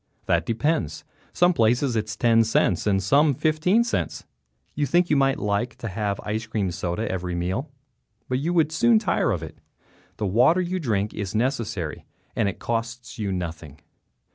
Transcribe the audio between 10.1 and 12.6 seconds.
The water you drink is necessary, and it